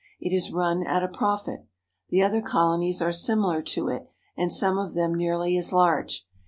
[0.19, 1.67] It is run at a profit.
[2.09, 6.25] The other colonies are similar to it, and some of them nearly as large.